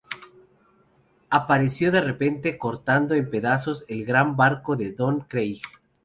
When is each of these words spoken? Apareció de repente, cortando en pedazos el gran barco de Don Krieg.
Apareció 1.29 1.91
de 1.91 2.01
repente, 2.01 2.57
cortando 2.57 3.13
en 3.13 3.29
pedazos 3.29 3.85
el 3.87 4.03
gran 4.03 4.35
barco 4.35 4.75
de 4.75 4.93
Don 4.93 5.19
Krieg. 5.19 5.61